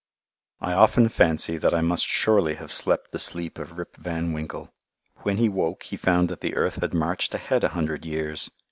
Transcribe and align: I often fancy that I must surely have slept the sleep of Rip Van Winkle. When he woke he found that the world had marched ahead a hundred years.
I 0.59 0.73
often 0.73 1.09
fancy 1.09 1.59
that 1.59 1.75
I 1.75 1.81
must 1.81 2.07
surely 2.07 2.55
have 2.55 2.71
slept 2.71 3.11
the 3.11 3.19
sleep 3.19 3.59
of 3.59 3.77
Rip 3.77 3.97
Van 3.97 4.33
Winkle. 4.33 4.73
When 5.17 5.37
he 5.37 5.47
woke 5.47 5.83
he 5.83 5.95
found 5.95 6.27
that 6.29 6.41
the 6.41 6.55
world 6.55 6.73
had 6.77 6.91
marched 6.95 7.35
ahead 7.35 7.63
a 7.63 7.69
hundred 7.77 8.03
years. 8.03 8.49